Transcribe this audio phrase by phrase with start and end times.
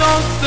[0.00, 0.39] no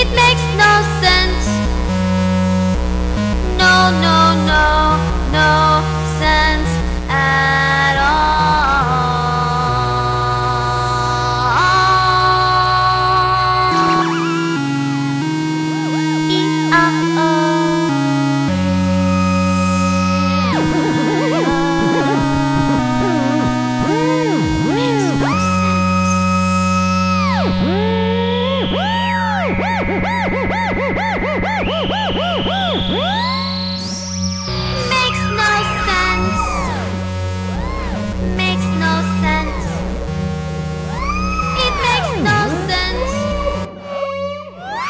[0.00, 1.49] It makes no sense.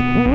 [0.01, 0.30] Mm-hmm.